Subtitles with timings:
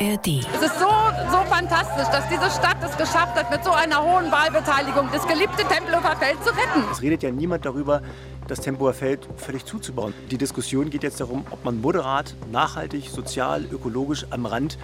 [0.00, 0.46] ARD.
[0.54, 0.86] Es ist so,
[1.30, 5.64] so fantastisch, dass diese Stadt es geschafft hat, mit so einer hohen Wahlbeteiligung das geliebte
[5.64, 6.84] Tempelhofer Feld zu retten.
[6.90, 8.02] Es redet ja niemand darüber,
[8.46, 10.14] das Tempelhofer Feld völlig zuzubauen.
[10.30, 14.78] Die Diskussion geht jetzt darum, ob man moderat, nachhaltig, sozial, ökologisch am Rand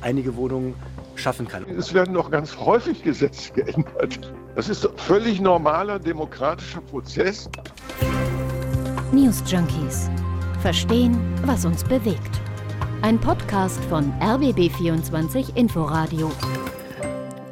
[0.00, 0.74] einige Wohnungen
[1.16, 1.64] schaffen kann.
[1.76, 4.32] Es werden noch ganz häufig Gesetze geändert.
[4.54, 7.48] Das ist ein völlig normaler demokratischer Prozess.
[9.12, 10.08] News Junkies.
[10.62, 12.40] Verstehen, was uns bewegt.
[13.02, 16.30] Ein Podcast von RBB24 Inforadio.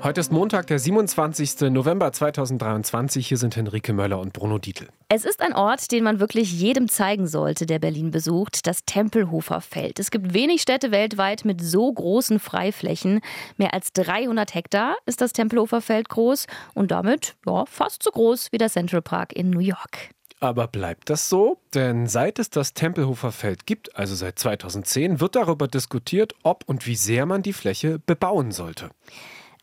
[0.03, 1.71] Heute ist Montag, der 27.
[1.71, 3.27] November 2023.
[3.27, 4.89] Hier sind Henrike Möller und Bruno Dietl.
[5.09, 9.63] Es ist ein Ort, den man wirklich jedem zeigen sollte, der Berlin besucht, das Tempelhofer
[9.63, 9.99] Feld.
[9.99, 13.21] Es gibt wenig Städte weltweit mit so großen Freiflächen.
[13.57, 18.53] Mehr als 300 Hektar ist das Tempelhofer Feld groß und damit ja, fast so groß
[18.53, 20.11] wie der Central Park in New York.
[20.41, 21.59] Aber bleibt das so?
[21.75, 26.87] Denn seit es das Tempelhofer Feld gibt, also seit 2010, wird darüber diskutiert, ob und
[26.87, 28.91] wie sehr man die Fläche bebauen sollte.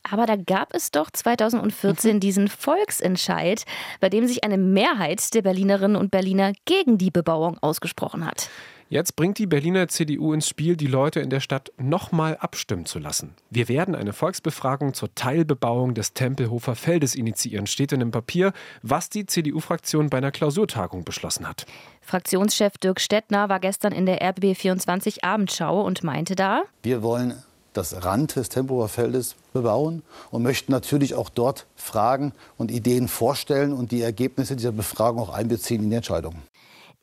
[0.10, 3.66] Aber da gab es doch 2014 diesen Volksentscheid,
[4.00, 8.50] bei dem sich eine Mehrheit der Berlinerinnen und Berliner gegen die Bebauung ausgesprochen hat.
[8.88, 13.00] Jetzt bringt die Berliner CDU ins Spiel, die Leute in der Stadt nochmal abstimmen zu
[13.00, 13.34] lassen.
[13.50, 19.10] Wir werden eine Volksbefragung zur Teilbebauung des Tempelhofer Feldes initiieren, steht in dem Papier, was
[19.10, 21.66] die CDU-Fraktion bei einer Klausurtagung beschlossen hat.
[22.02, 27.34] Fraktionschef Dirk Stettner war gestern in der RBB24 Abendschau und meinte da, wir wollen
[27.74, 33.74] das Rand des Tempelhofer Feldes bebauen und möchten natürlich auch dort Fragen und Ideen vorstellen
[33.74, 36.44] und die Ergebnisse dieser Befragung auch einbeziehen in die Entscheidungen.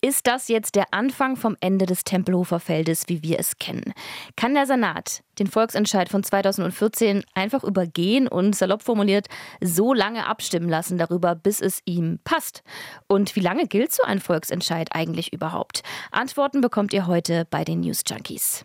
[0.04, 3.94] Ist das jetzt der Anfang vom Ende des Tempelhofer Feldes, wie wir es kennen?
[4.34, 9.28] Kann der Senat den Volksentscheid von 2014 einfach übergehen und salopp formuliert
[9.60, 12.64] so lange abstimmen lassen darüber, bis es ihm passt?
[13.06, 15.84] Und wie lange gilt so ein Volksentscheid eigentlich überhaupt?
[16.10, 18.64] Antworten bekommt ihr heute bei den News Junkies.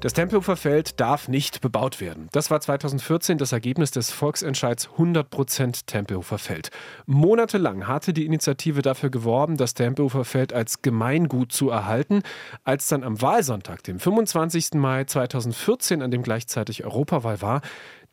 [0.00, 2.30] Das Tempelhofer Feld darf nicht bebaut werden.
[2.32, 6.70] Das war 2014 das Ergebnis des Volksentscheids 100% Tempelhofer Feld.
[7.04, 12.22] Monatelang hatte die Initiative dafür geworben, das Tempelhofer Feld als Gemeingut zu erhalten.
[12.64, 14.72] Als dann am Wahlsonntag, dem 25.
[14.74, 17.60] Mai 2014, an dem gleichzeitig Europawahl war,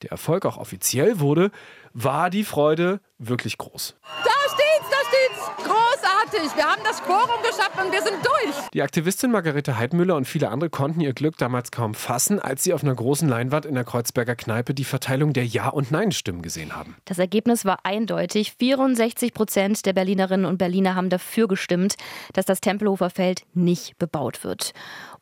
[0.01, 1.51] der Erfolg auch offiziell wurde,
[1.93, 3.95] war die Freude wirklich groß.
[4.25, 5.96] Da steht's, da steht's!
[6.27, 6.55] Großartig!
[6.55, 8.55] Wir haben das Quorum geschafft und wir sind durch!
[8.73, 12.73] Die Aktivistin Margarete Heidmüller und viele andere konnten ihr Glück damals kaum fassen, als sie
[12.73, 16.75] auf einer großen Leinwand in der Kreuzberger Kneipe die Verteilung der Ja- und Nein-Stimmen gesehen
[16.75, 16.95] haben.
[17.05, 18.53] Das Ergebnis war eindeutig.
[18.59, 21.95] 64 Prozent der Berlinerinnen und Berliner haben dafür gestimmt,
[22.33, 24.73] dass das Tempelhofer Feld nicht bebaut wird.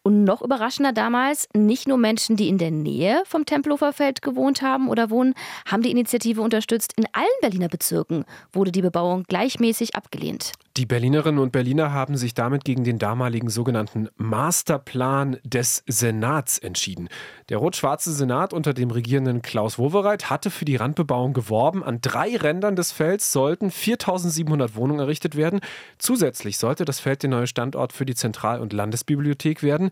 [0.01, 4.61] Und noch überraschender damals, nicht nur Menschen, die in der Nähe vom Tempelhofer Feld gewohnt
[4.61, 5.33] haben oder wohnen,
[5.67, 6.94] haben die Initiative unterstützt.
[6.95, 10.51] In allen Berliner Bezirken wurde die Bebauung gleichmäßig abgelehnt.
[10.78, 17.08] Die Berlinerinnen und Berliner haben sich damit gegen den damaligen sogenannten Masterplan des Senats entschieden.
[17.47, 21.81] Der rot-schwarze Senat unter dem regierenden Klaus Wowereit hatte für die Randbebauung geworben.
[21.81, 25.62] An drei Rändern des Felds sollten 4700 Wohnungen errichtet werden.
[25.97, 29.92] Zusätzlich sollte das Feld der neue Standort für die Zentral- und Landesbibliothek werden.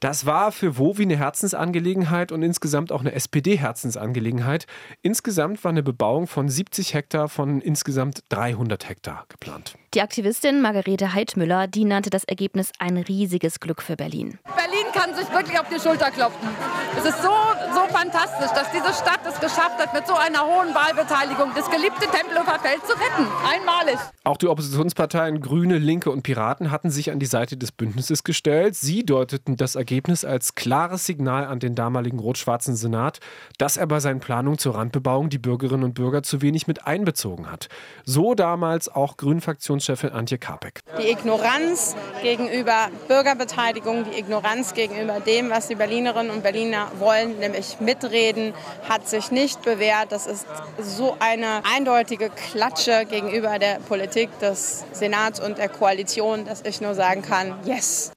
[0.00, 4.66] Das war für Wowi eine Herzensangelegenheit und insgesamt auch eine SPD-Herzensangelegenheit.
[5.02, 9.74] Insgesamt war eine Bebauung von 70 Hektar von insgesamt 300 Hektar geplant.
[9.94, 14.38] Die Aktivistin Margarete Heidmüller, die nannte das Ergebnis ein riesiges Glück für Berlin.
[14.44, 16.48] Berlin kann sich wirklich auf die Schulter klopfen.
[16.96, 17.30] Es ist so,
[17.74, 22.06] so fantastisch, dass diese Stadt es geschafft hat, mit so einer hohen Wahlbeteiligung das geliebte
[22.06, 23.26] Tempelhofer Feld zu retten.
[23.44, 23.98] Einmalig.
[24.24, 28.76] Auch die Oppositionsparteien Grüne, Linke und Piraten hatten sich an die Seite des Bündnisses gestellt.
[28.76, 29.87] Sie deuteten das Ergebnis
[30.24, 33.20] als klares Signal an den damaligen rot-schwarzen Senat,
[33.56, 37.50] dass er bei seinen Planungen zur Randbebauung die Bürgerinnen und Bürger zu wenig mit einbezogen
[37.50, 37.68] hat.
[38.04, 40.80] So damals auch Grünen-Fraktionschefin Antje Kapek.
[41.00, 47.80] Die Ignoranz gegenüber Bürgerbeteiligung, die Ignoranz gegenüber dem, was die Berlinerinnen und Berliner wollen, nämlich
[47.80, 48.52] mitreden,
[48.88, 50.12] hat sich nicht bewährt.
[50.12, 50.46] Das ist
[50.80, 56.94] so eine eindeutige Klatsche gegenüber der Politik des Senats und der Koalition, dass ich nur
[56.94, 58.12] sagen kann, yes.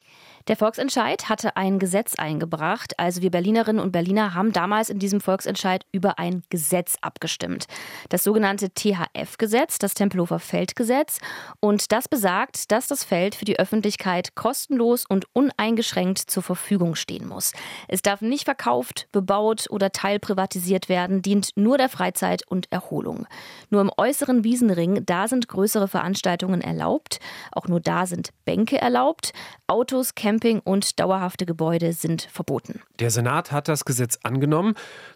[0.47, 2.93] Der Volksentscheid hatte ein Gesetz eingebracht.
[2.97, 7.65] Also wir Berlinerinnen und Berliner haben damals in diesem Volksentscheid über ein Gesetz abgestimmt.
[8.09, 11.19] Das sogenannte THF-Gesetz, das Tempelhofer Feldgesetz.
[11.59, 17.27] Und das besagt, dass das Feld für die Öffentlichkeit kostenlos und uneingeschränkt zur Verfügung stehen
[17.27, 17.53] muss.
[17.87, 23.27] Es darf nicht verkauft, bebaut oder teilprivatisiert werden, dient nur der Freizeit und Erholung.
[23.69, 27.19] Nur im äußeren Wiesenring, da sind größere Veranstaltungen erlaubt.
[27.51, 29.33] Auch nur da sind Bänke erlaubt.
[29.67, 32.79] Autos, Camping und dauerhafte Gebäude sind verboten.
[33.01, 34.75] Der Senat hat das Gesetz angenommen,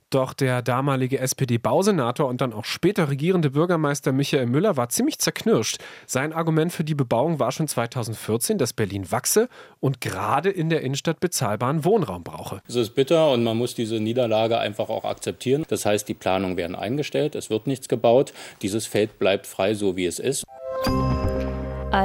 [0.09, 5.77] doch der damalige SPD-Bausenator und dann auch später regierende Bürgermeister Michael Müller war ziemlich zerknirscht.
[6.05, 9.47] Sein Argument für die Bebauung war schon 2014, dass Berlin wachse
[9.79, 12.61] und gerade in der Innenstadt bezahlbaren Wohnraum brauche.
[12.67, 15.63] Es ist bitter und man muss diese Niederlage einfach auch akzeptieren.
[15.69, 18.33] Das heißt, die Planungen werden eingestellt, es wird nichts gebaut.
[18.61, 20.43] Dieses Feld bleibt frei, so wie es ist.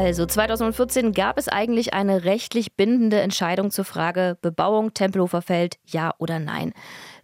[0.02, 6.14] Also 2014 gab es eigentlich eine rechtlich bindende Entscheidung zur Frage Bebauung Tempelhofer Feld, ja
[6.16, 6.72] oder nein.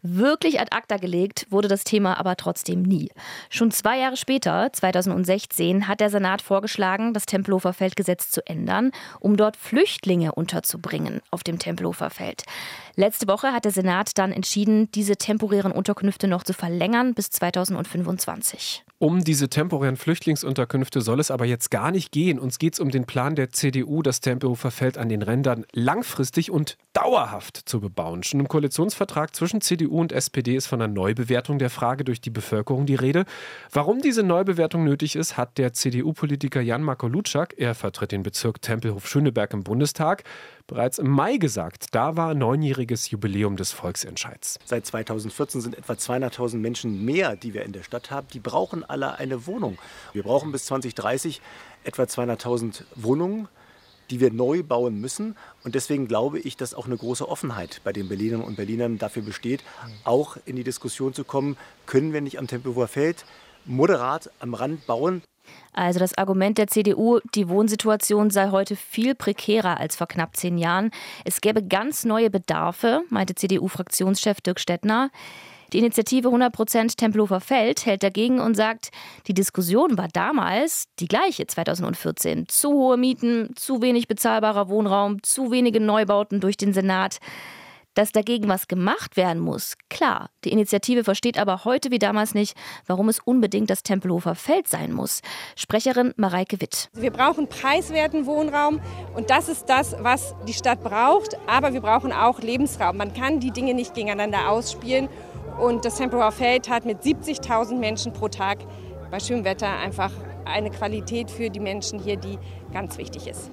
[0.03, 3.11] Wirklich ad acta gelegt wurde das Thema aber trotzdem nie.
[3.49, 8.91] Schon zwei Jahre später, 2016, hat der Senat vorgeschlagen, das Tempelhofer Feldgesetz zu ändern,
[9.21, 12.45] um dort Flüchtlinge unterzubringen auf dem Tempelhofer Feld.
[12.99, 18.87] Letzte Woche hat der Senat dann entschieden, diese temporären Unterkünfte noch zu verlängern bis 2025.
[18.99, 22.39] Um diese temporären Flüchtlingsunterkünfte soll es aber jetzt gar nicht gehen.
[22.39, 26.51] Uns geht es um den Plan der CDU, das Tempelhofer Feld an den Rändern langfristig
[26.51, 28.23] und dauerhaft zu bebauen.
[28.23, 32.31] Schon im Koalitionsvertrag zwischen CDU und SPD ist von einer Neubewertung der Frage durch die
[32.31, 33.27] Bevölkerung die Rede.
[33.71, 38.63] Warum diese Neubewertung nötig ist, hat der CDU-Politiker Jan Marko Lutschak, er vertritt den Bezirk
[38.63, 40.25] Tempelhof-Schöneberg im Bundestag,
[40.67, 41.87] bereits im Mai gesagt.
[41.93, 44.59] Da war neunjähriges Jubiläum des Volksentscheids.
[44.65, 48.27] Seit 2014 sind etwa 200.000 Menschen mehr, die wir in der Stadt haben.
[48.33, 49.79] Die brauchen alle eine Wohnung.
[50.13, 51.41] Wir brauchen bis 2030
[51.85, 53.49] etwa 200.000 Wohnungen
[54.11, 55.37] die wir neu bauen müssen.
[55.65, 59.23] Und deswegen glaube ich, dass auch eine große Offenheit bei den Berlinerinnen und Berlinern dafür
[59.23, 59.65] besteht,
[60.05, 63.25] auch in die Diskussion zu kommen, können wir nicht am Tempelhofer Feld
[63.65, 65.23] moderat am Rand bauen.
[65.73, 70.59] Also das Argument der CDU, die Wohnsituation sei heute viel prekärer als vor knapp zehn
[70.59, 70.91] Jahren.
[71.25, 75.11] Es gäbe ganz neue Bedarfe, meinte CDU-Fraktionschef Dirk Stettner.
[75.73, 78.91] Die Initiative 100% Tempelhofer Feld hält dagegen und sagt,
[79.27, 82.47] die Diskussion war damals die gleiche 2014.
[82.49, 87.19] Zu hohe Mieten, zu wenig bezahlbarer Wohnraum, zu wenige Neubauten durch den Senat.
[87.97, 90.29] Dass dagegen was gemacht werden muss, klar.
[90.45, 92.55] Die Initiative versteht aber heute wie damals nicht,
[92.87, 95.23] warum es unbedingt das Tempelhofer Feld sein muss.
[95.57, 96.91] Sprecherin Mareike Witt.
[96.93, 98.83] Wir brauchen preiswerten Wohnraum
[99.15, 101.39] und das ist das, was die Stadt braucht.
[101.47, 102.99] Aber wir brauchen auch Lebensraum.
[102.99, 105.09] Man kann die Dinge nicht gegeneinander ausspielen.
[105.59, 108.59] Und das Tempelhofer Feld hat mit 70.000 Menschen pro Tag
[109.11, 110.11] bei schönem Wetter einfach
[110.45, 112.39] eine Qualität für die Menschen hier, die
[112.77, 113.51] ganz wichtig ist.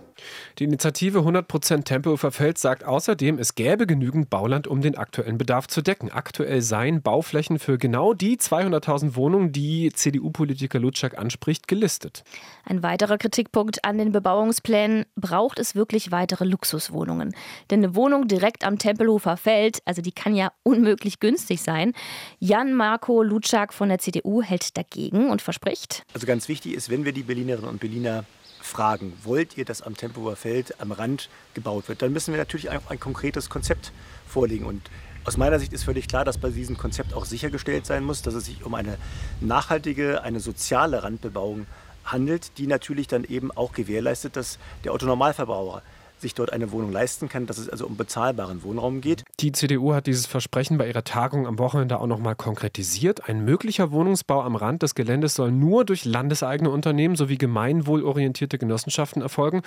[0.59, 5.67] Die Initiative 100% Tempelhofer Feld sagt außerdem, es gäbe genügend Bauland, um den aktuellen Bedarf
[5.67, 6.11] zu decken.
[6.11, 12.25] Aktuell seien Bauflächen für genau die 200.000 Wohnungen, die CDU-Politiker Lutschak anspricht, gelistet.
[12.65, 17.33] Ein weiterer Kritikpunkt an den Bebauungsplänen, braucht es wirklich weitere Luxuswohnungen?
[17.71, 21.93] Denn eine Wohnung direkt am Tempelhofer Feld, also die kann ja unmöglich günstig sein.
[22.39, 26.03] Jan Marco Lutschak von der CDU hält dagegen und verspricht.
[26.13, 28.25] Also ganz wichtig ist, wenn wir die Berlinerinnen und Berliner
[28.73, 32.69] fragen, wollt ihr, dass am Tempelhofer Feld am Rand gebaut wird, dann müssen wir natürlich
[32.71, 33.91] ein, ein konkretes Konzept
[34.27, 34.65] vorlegen.
[34.65, 34.89] Und
[35.25, 38.33] aus meiner Sicht ist völlig klar, dass bei diesem Konzept auch sichergestellt sein muss, dass
[38.33, 38.97] es sich um eine
[39.39, 41.67] nachhaltige, eine soziale Randbebauung
[42.03, 45.81] handelt, die natürlich dann eben auch gewährleistet, dass der Autonormalverbraucher
[46.23, 49.23] sich dort eine Wohnung leisten kann, dass es also um bezahlbaren Wohnraum geht.
[49.39, 53.29] Die CDU hat dieses Versprechen bei ihrer Tagung am Wochenende auch noch mal konkretisiert.
[53.29, 59.21] Ein möglicher Wohnungsbau am Rand des Geländes soll nur durch landeseigene Unternehmen sowie gemeinwohlorientierte Genossenschaften
[59.21, 59.61] erfolgen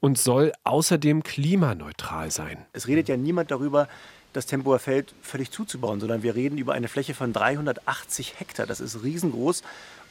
[0.00, 2.66] und soll außerdem klimaneutral sein.
[2.72, 3.88] Es redet ja niemand darüber,
[4.32, 8.66] das Tempoer Feld völlig zuzubauen, sondern wir reden über eine Fläche von 380 Hektar.
[8.66, 9.62] Das ist riesengroß.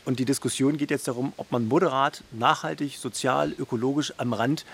[0.05, 4.65] Und die Diskussion geht jetzt darum, ob man moderat, nachhaltig, sozial, ökologisch am Rand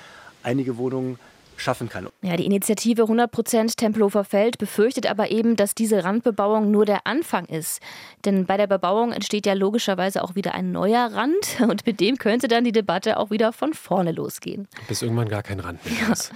[0.44, 1.18] einige Wohnungen
[1.58, 2.08] schaffen kann.
[2.22, 7.46] Ja, die Initiative 100% Tempelhofer Feld befürchtet aber eben, dass diese Randbebauung nur der Anfang
[7.46, 7.82] ist.
[8.26, 12.18] Denn bei der Bebauung entsteht ja logischerweise auch wieder ein neuer Rand und mit dem
[12.18, 14.68] könnte dann die Debatte auch wieder von vorne losgehen.
[14.88, 16.32] Bis irgendwann gar kein Rand mehr ist.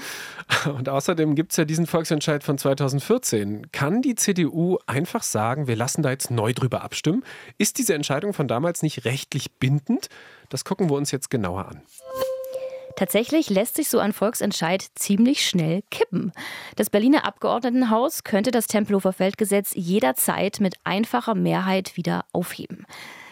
[0.66, 0.72] Ja.
[0.72, 3.72] Und außerdem gibt es ja diesen Volksentscheid von 2014.
[3.72, 7.24] Kann die CDU einfach sagen, wir lassen da jetzt neu drüber abstimmen?
[7.58, 10.08] Ist diese Entscheidung von damals nicht rechtlich bindend?
[10.50, 11.82] Das gucken wir uns jetzt genauer an.
[12.98, 16.32] Tatsächlich lässt sich so ein Volksentscheid ziemlich schnell kippen.
[16.78, 22.88] Das Berliner Abgeordnetenhaus könnte das Tempelhofer Feldgesetz jederzeit mit einfacher Mehrheit wieder aufheben.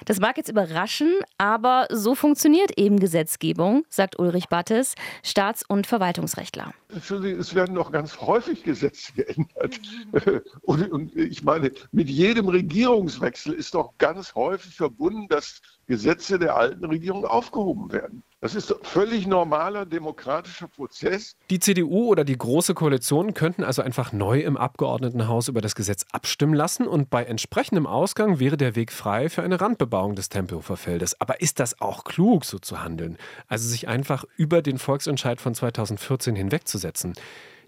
[0.05, 4.93] Das mag jetzt überraschen, aber so funktioniert eben Gesetzgebung, sagt Ulrich Battes,
[5.23, 6.71] Staats- und Verwaltungsrechtler.
[6.89, 9.79] Es werden doch ganz häufig Gesetze geändert.
[10.61, 16.85] Und ich meine, mit jedem Regierungswechsel ist doch ganz häufig verbunden, dass Gesetze der alten
[16.85, 18.23] Regierung aufgehoben werden.
[18.41, 21.35] Das ist ein völlig normaler demokratischer Prozess.
[21.49, 26.05] Die CDU oder die Große Koalition könnten also einfach neu im Abgeordnetenhaus über das Gesetz
[26.11, 30.77] abstimmen lassen und bei entsprechendem Ausgang wäre der Weg frei für eine Randbebauung des Tempelhofer
[30.77, 31.19] Feldes.
[31.19, 33.17] Aber ist das auch klug, so zu handeln?
[33.47, 37.13] Also sich einfach über den Volksentscheid von 2014 hinwegzusetzen?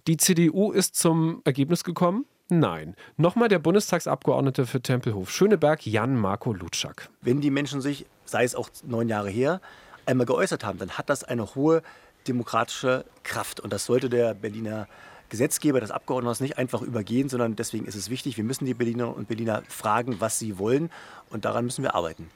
[0.08, 2.96] Die CDU ist zum Ergebnis gekommen, Nein.
[3.18, 7.10] Nochmal der Bundestagsabgeordnete für Tempelhof Schöneberg, Jan-Marco Lutschak.
[7.22, 9.60] Wenn die Menschen sich, sei es auch neun Jahre her,
[10.06, 11.82] einmal geäußert haben, dann hat das eine hohe
[12.28, 13.60] demokratische Kraft.
[13.60, 14.88] Und das sollte der Berliner
[15.30, 19.16] Gesetzgeber, das Abgeordnetenhaus nicht einfach übergehen, sondern deswegen ist es wichtig, wir müssen die Berlinerinnen
[19.16, 20.90] und Berliner fragen, was sie wollen.
[21.30, 22.30] Und daran müssen wir arbeiten.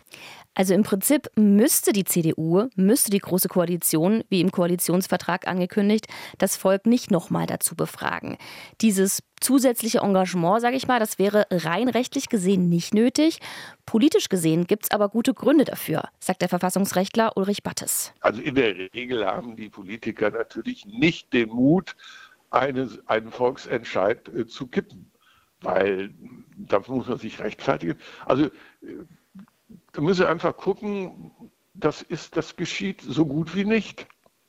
[0.53, 6.07] Also im Prinzip müsste die CDU, müsste die Große Koalition, wie im Koalitionsvertrag angekündigt,
[6.39, 8.37] das Volk nicht nochmal dazu befragen.
[8.81, 13.39] Dieses zusätzliche Engagement, sage ich mal, das wäre rein rechtlich gesehen nicht nötig.
[13.85, 18.11] Politisch gesehen gibt es aber gute Gründe dafür, sagt der Verfassungsrechtler Ulrich Battes.
[18.19, 21.95] Also in der Regel haben die Politiker natürlich nicht den Mut,
[22.51, 25.11] eine, einen Volksentscheid äh, zu kippen,
[25.61, 26.13] weil
[26.57, 27.97] dafür muss man sich rechtfertigen.
[28.25, 28.49] Also äh,
[29.93, 31.31] da müssen wir einfach gucken,
[31.73, 34.07] das, ist, das geschieht so gut wie nicht.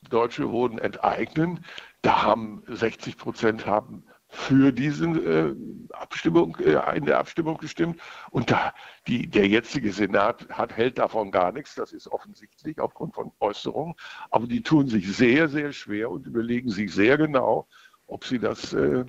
[0.09, 1.65] Deutsche wurden enteignen,
[2.01, 5.55] da haben 60 Prozent haben für diese äh,
[5.91, 8.01] Abstimmung, äh, in der Abstimmung gestimmt.
[8.31, 8.73] Und da,
[9.07, 13.93] die, der jetzige Senat hat, hält davon gar nichts, das ist offensichtlich aufgrund von Äußerungen.
[14.31, 17.67] Aber die tun sich sehr, sehr schwer und überlegen sich sehr genau,
[18.13, 19.05] ob sie das äh,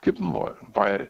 [0.00, 0.56] kippen wollen.
[0.72, 1.08] Weil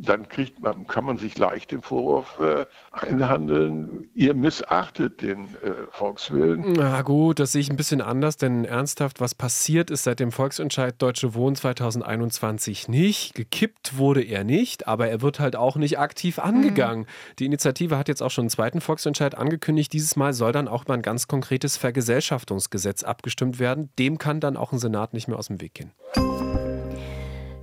[0.00, 5.72] dann kriegt man, kann man sich leicht den Vorwurf äh, einhandeln, ihr missachtet den äh,
[5.90, 6.72] Volkswillen.
[6.72, 10.32] Na gut, das sehe ich ein bisschen anders, denn ernsthaft, was passiert ist seit dem
[10.32, 13.34] Volksentscheid Deutsche Wohnen 2021 nicht.
[13.34, 17.02] Gekippt wurde er nicht, aber er wird halt auch nicht aktiv angegangen.
[17.02, 17.36] Mhm.
[17.38, 19.92] Die Initiative hat jetzt auch schon einen zweiten Volksentscheid angekündigt.
[19.92, 23.90] Dieses Mal soll dann auch über ein ganz konkretes Vergesellschaftungsgesetz abgestimmt werden.
[23.98, 25.92] Dem kann dann auch ein Senat nicht mehr aus dem Weg gehen.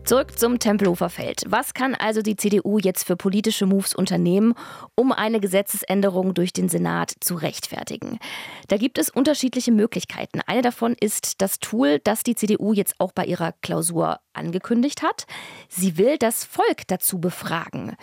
[0.05, 1.41] Zurück zum Tempelhofer Feld.
[1.47, 4.53] Was kann also die CDU jetzt für politische Moves unternehmen,
[4.93, 8.19] um eine Gesetzesänderung durch den Senat zu rechtfertigen?
[8.67, 10.41] Da gibt es unterschiedliche Möglichkeiten.
[10.45, 15.25] Eine davon ist das Tool, das die CDU jetzt auch bei ihrer Klausur angekündigt hat.
[15.69, 17.95] Sie will das Volk dazu befragen.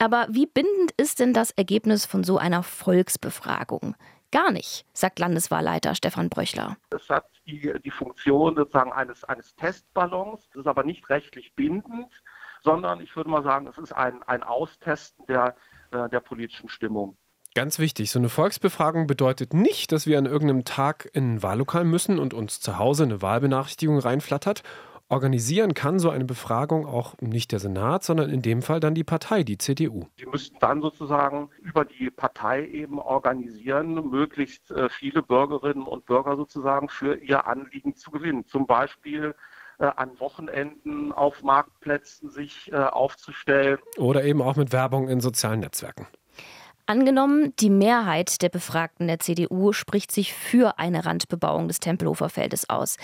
[0.00, 3.94] Aber wie bindend ist denn das Ergebnis von so einer Volksbefragung?
[4.36, 6.76] Gar nicht, sagt Landeswahlleiter Stefan Bröchler.
[6.90, 12.12] Es hat die, die Funktion sozusagen eines, eines Testballons, es ist aber nicht rechtlich bindend,
[12.62, 15.56] sondern ich würde mal sagen, es ist ein, ein Austesten der,
[15.90, 17.16] äh, der politischen Stimmung.
[17.54, 21.84] Ganz wichtig, so eine Volksbefragung bedeutet nicht, dass wir an irgendeinem Tag in ein Wahllokal
[21.84, 24.62] müssen und uns zu Hause eine Wahlbenachrichtigung reinflattert
[25.08, 29.04] Organisieren kann so eine Befragung auch nicht der Senat, sondern in dem Fall dann die
[29.04, 30.06] Partei, die CDU.
[30.18, 36.36] Sie müssten dann sozusagen über die Partei eben organisieren, möglichst äh, viele Bürgerinnen und Bürger
[36.36, 38.46] sozusagen für ihr Anliegen zu gewinnen.
[38.46, 39.36] Zum Beispiel
[39.78, 43.78] äh, an Wochenenden auf Marktplätzen sich äh, aufzustellen.
[43.98, 46.08] Oder eben auch mit Werbung in sozialen Netzwerken.
[46.88, 52.70] Angenommen, die Mehrheit der Befragten der CDU spricht sich für eine Randbebauung des Tempelhofer Feldes
[52.70, 52.96] aus.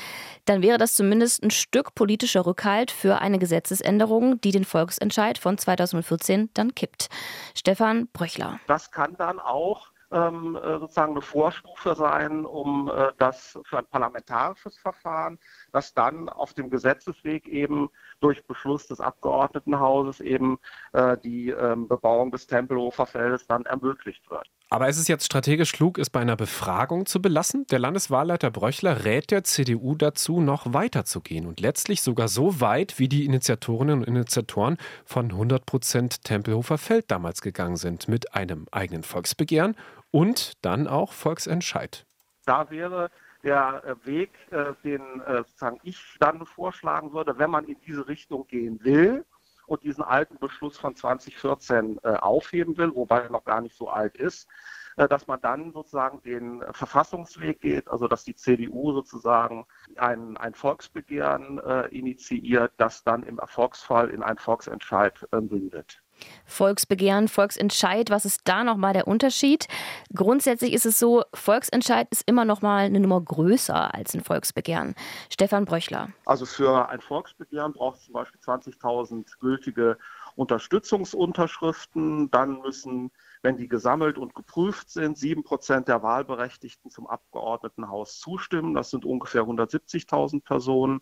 [0.44, 5.58] Dann wäre das zumindest ein Stück politischer Rückhalt für eine Gesetzesänderung, die den Volksentscheid von
[5.58, 7.08] 2014 dann kippt.
[7.56, 8.60] Stefan Bröchler.
[8.68, 13.86] Das kann dann auch ähm, äh, sozusagen eine Vorstufe sein, um äh, das für ein
[13.86, 15.38] parlamentarisches Verfahren,
[15.72, 20.58] das dann auf dem Gesetzesweg eben durch Beschluss des Abgeordnetenhauses eben
[20.92, 24.48] äh, die ähm, Bebauung des Tempelhofer Feldes dann ermöglicht wird.
[24.70, 27.66] Aber ist es jetzt strategisch klug, es bei einer Befragung zu belassen?
[27.70, 32.60] Der Landeswahlleiter Bröchler rät der CDU dazu, noch weiter zu gehen und letztlich sogar so
[32.60, 38.34] weit, wie die Initiatorinnen und Initiatoren von 100 Prozent Tempelhofer Feld damals gegangen sind, mit
[38.34, 39.76] einem eigenen Volksbegehren
[40.10, 42.06] und dann auch Volksentscheid.
[42.46, 43.10] Da wäre
[43.42, 48.06] der äh, Weg, äh, den äh, sozusagen ich dann vorschlagen würde, wenn man in diese
[48.06, 49.24] Richtung gehen will
[49.66, 54.16] und diesen alten Beschluss von 2014 aufheben will, wobei er noch gar nicht so alt
[54.16, 54.48] ist,
[54.96, 59.64] dass man dann sozusagen den Verfassungsweg geht, also dass die CDU sozusagen
[59.96, 61.58] ein, ein Volksbegehren
[61.90, 66.01] initiiert, das dann im Erfolgsfall in einen Volksentscheid mündet.
[66.44, 69.68] Volksbegehren, Volksentscheid, was ist da nochmal der Unterschied?
[70.14, 74.94] Grundsätzlich ist es so, Volksentscheid ist immer nochmal eine Nummer größer als ein Volksbegehren.
[75.30, 76.10] Stefan Bröchler.
[76.26, 79.98] Also für ein Volksbegehren braucht es zum Beispiel 20.000 gültige
[80.36, 82.30] Unterstützungsunterschriften.
[82.30, 83.10] Dann müssen,
[83.42, 88.74] wenn die gesammelt und geprüft sind, sieben Prozent der Wahlberechtigten zum Abgeordnetenhaus zustimmen.
[88.74, 91.00] Das sind ungefähr 170.000 Personen.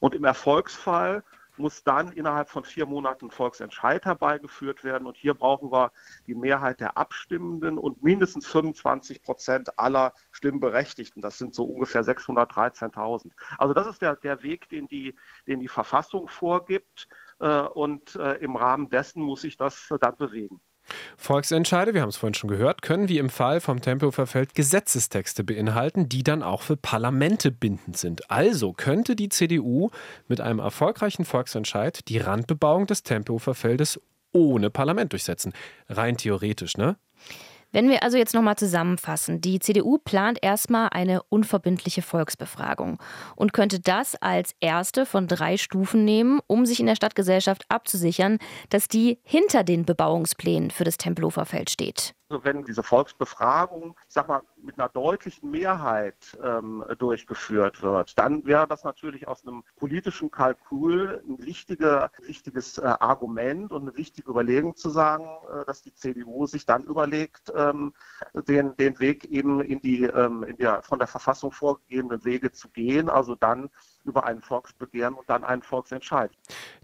[0.00, 1.24] Und im Erfolgsfall
[1.60, 5.06] muss dann innerhalb von vier Monaten Volksentscheid herbeigeführt werden.
[5.06, 5.92] Und hier brauchen wir
[6.26, 11.22] die Mehrheit der Abstimmenden und mindestens 25 Prozent aller Stimmberechtigten.
[11.22, 13.30] Das sind so ungefähr 613.000.
[13.58, 15.14] Also das ist der, der Weg, den die,
[15.46, 17.08] den die Verfassung vorgibt.
[17.40, 20.60] Äh, und äh, im Rahmen dessen muss sich das dann bewegen.
[21.16, 25.44] Volksentscheide, wir haben es vorhin schon gehört, können wie im Fall vom Tempelhofer Feld Gesetzestexte
[25.44, 28.30] beinhalten, die dann auch für Parlamente bindend sind.
[28.30, 29.90] Also könnte die CDU
[30.28, 34.00] mit einem erfolgreichen Volksentscheid die Randbebauung des Tempelhofer Feldes
[34.32, 35.52] ohne Parlament durchsetzen.
[35.88, 36.96] Rein theoretisch, ne?
[37.72, 42.98] Wenn wir also jetzt nochmal zusammenfassen, die CDU plant erstmal eine unverbindliche Volksbefragung
[43.36, 48.38] und könnte das als erste von drei Stufen nehmen, um sich in der Stadtgesellschaft abzusichern,
[48.70, 52.14] dass die hinter den Bebauungsplänen für das Tempelhofer Feld steht.
[52.30, 58.46] Also wenn diese Volksbefragung, ich sag mal, mit einer deutlichen Mehrheit ähm, durchgeführt wird, dann
[58.46, 64.30] wäre das natürlich aus einem politischen Kalkül ein wichtiger, wichtiges äh, Argument und eine wichtige
[64.30, 67.94] Überlegung zu sagen, äh, dass die CDU sich dann überlegt, ähm,
[68.46, 72.68] den, den Weg eben in die, ähm, in der von der Verfassung vorgegebenen Wege zu
[72.68, 73.70] gehen, also dann
[74.04, 76.30] über ein Volksbegehren und dann einen Volksentscheid.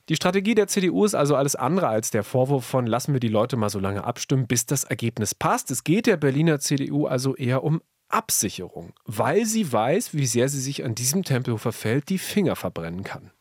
[0.09, 3.29] Die Strategie der CDU ist also alles andere als der Vorwurf von lassen wir die
[3.29, 5.71] Leute mal so lange abstimmen, bis das Ergebnis passt.
[5.71, 10.61] Es geht der Berliner CDU also eher um Absicherung, weil sie weiß, wie sehr sie
[10.61, 13.33] sich an diesem Tempelhofer Feld die Finger verbrennen kann.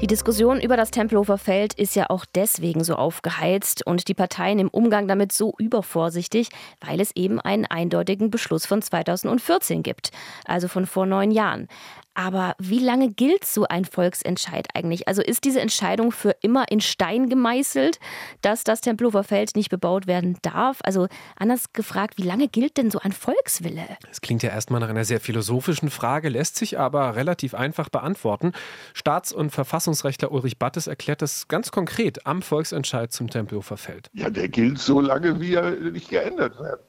[0.00, 4.58] Die Diskussion über das Tempelhofer Feld ist ja auch deswegen so aufgeheizt und die Parteien
[4.58, 6.48] im Umgang damit so übervorsichtig,
[6.84, 10.10] weil es eben einen eindeutigen Beschluss von 2014 gibt,
[10.44, 11.68] also von vor neun Jahren.
[12.14, 15.08] Aber wie lange gilt so ein Volksentscheid eigentlich?
[15.08, 17.98] Also ist diese Entscheidung für immer in Stein gemeißelt,
[18.40, 20.78] dass das Tempelhofer Feld nicht bebaut werden darf?
[20.84, 23.84] Also anders gefragt, wie lange gilt denn so ein Volkswille?
[24.08, 28.52] Das klingt ja erstmal nach einer sehr philosophischen Frage, lässt sich aber relativ einfach beantworten.
[28.94, 34.08] Staats- und Verfassungsrechtler Ulrich Battes erklärt das ganz konkret am Volksentscheid zum Tempelhofer Feld.
[34.12, 36.80] Ja, der gilt so lange, wie er nicht geändert wird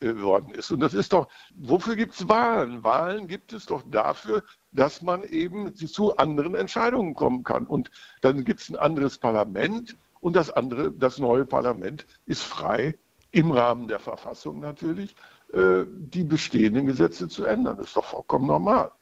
[0.00, 0.70] worden ist.
[0.70, 2.84] Und das ist doch, wofür gibt es Wahlen?
[2.84, 7.66] Wahlen gibt es doch dafür, dass man eben zu anderen Entscheidungen kommen kann.
[7.66, 12.98] Und dann gibt es ein anderes Parlament und das andere, das neue Parlament ist frei,
[13.30, 15.16] im Rahmen der Verfassung natürlich,
[15.52, 17.76] äh, die bestehenden Gesetze zu ändern.
[17.76, 18.92] Das ist doch vollkommen normal.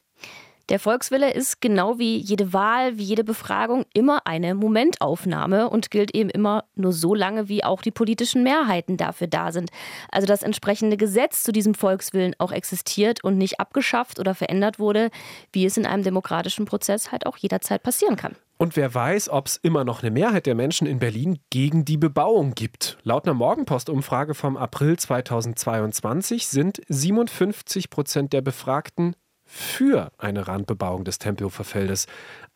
[0.69, 6.15] Der Volkswille ist genau wie jede Wahl, wie jede Befragung immer eine Momentaufnahme und gilt
[6.15, 9.71] eben immer nur so lange, wie auch die politischen Mehrheiten dafür da sind.
[10.11, 15.11] Also das entsprechende Gesetz zu diesem Volkswillen auch existiert und nicht abgeschafft oder verändert wurde,
[15.53, 18.37] wie es in einem demokratischen Prozess halt auch jederzeit passieren kann.
[18.63, 21.97] Und wer weiß, ob es immer noch eine Mehrheit der Menschen in Berlin gegen die
[21.97, 22.97] Bebauung gibt.
[23.03, 29.17] Laut einer Morgenpost-Umfrage vom April 2022 sind 57 Prozent der Befragten
[29.53, 32.07] für eine Randbebauung des Tempelhofer Feldes.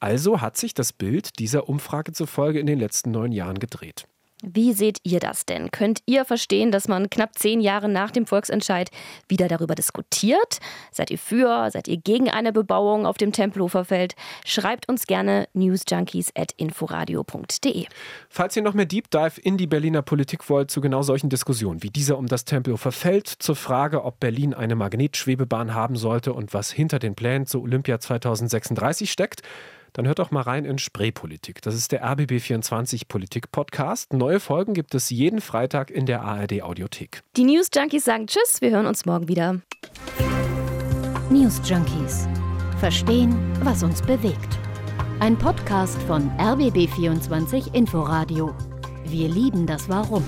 [0.00, 4.08] Also hat sich das Bild dieser Umfrage zufolge in den letzten neun Jahren gedreht.
[4.48, 5.72] Wie seht ihr das denn?
[5.72, 8.92] Könnt ihr verstehen, dass man knapp zehn Jahre nach dem Volksentscheid
[9.28, 10.60] wieder darüber diskutiert?
[10.92, 11.68] Seid ihr für?
[11.72, 14.14] Seid ihr gegen eine Bebauung auf dem Tempelhofer Feld?
[14.44, 17.86] Schreibt uns gerne newsjunkies.inforadio.de.
[18.28, 21.82] Falls ihr noch mehr Deep Dive in die Berliner Politik wollt, zu genau solchen Diskussionen
[21.82, 26.54] wie dieser um das Tempelhofer Feld, zur Frage, ob Berlin eine Magnetschwebebahn haben sollte und
[26.54, 29.42] was hinter den Plänen zu Olympia 2036 steckt,
[29.96, 31.62] dann hört doch mal rein in Spreepolitik.
[31.62, 34.12] Das ist der RBB24 Politik Podcast.
[34.12, 37.22] Neue Folgen gibt es jeden Freitag in der ARD Audiothek.
[37.36, 39.62] Die News Junkies sagen Tschüss, wir hören uns morgen wieder.
[41.30, 42.28] News Junkies.
[42.78, 44.58] Verstehen, was uns bewegt.
[45.20, 48.54] Ein Podcast von RBB24 Inforadio.
[49.06, 50.24] Wir lieben das Warum.